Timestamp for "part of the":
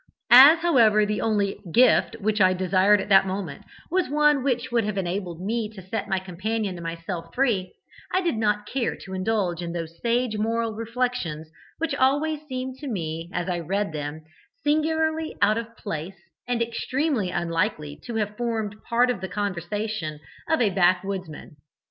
18.83-19.29